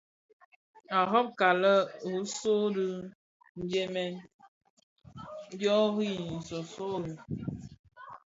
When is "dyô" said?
5.59-5.77, 6.47-6.61